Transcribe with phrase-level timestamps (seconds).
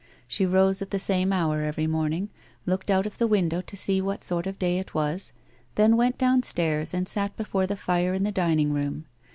[0.27, 2.29] She rose at the same hour every morning,
[2.65, 5.31] looked out of the window to sefi what sort of I lay it was,
[5.75, 9.05] then went downstairs and sat before the fire in the dining room.